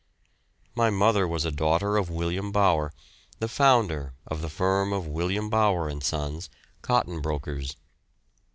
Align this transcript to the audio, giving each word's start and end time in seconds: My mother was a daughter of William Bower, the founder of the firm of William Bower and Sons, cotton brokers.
My 0.73 0.89
mother 0.89 1.27
was 1.27 1.45
a 1.45 1.51
daughter 1.51 1.95
of 1.95 2.09
William 2.09 2.51
Bower, 2.51 2.91
the 3.37 3.47
founder 3.47 4.15
of 4.25 4.41
the 4.41 4.49
firm 4.49 4.91
of 4.93 5.05
William 5.05 5.47
Bower 5.47 5.87
and 5.87 6.03
Sons, 6.03 6.49
cotton 6.81 7.21
brokers. 7.21 7.77